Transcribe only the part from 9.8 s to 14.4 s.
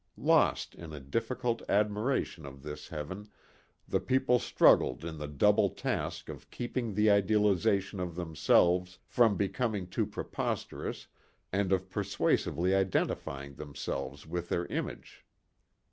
too preposterous and of persuasively identifying themselves